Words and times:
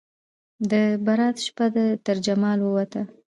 د 0.71 0.73
برات 1.05 1.35
شپه 1.45 1.65
ده 1.75 1.85
ترجمال 2.05 2.59
ووته 2.61 3.01